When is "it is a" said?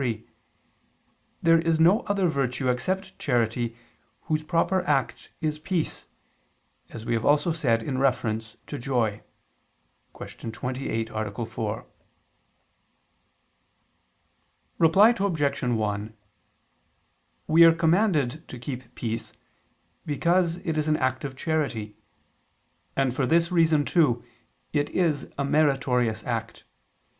24.73-25.45